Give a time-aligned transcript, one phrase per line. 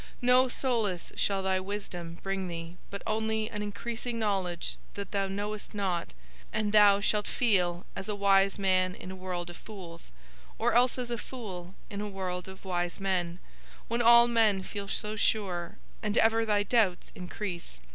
[0.23, 5.75] No solace shall thy wisdom bring thee but only an increasing knowledge that thou knowest
[5.75, 6.15] nought,
[6.51, 10.11] and thou shalt feel as a wise man in a world of fools,
[10.57, 13.37] or else as a fool in a world of wise men,
[13.89, 17.77] when all men feel so sure and ever thy doubts increase.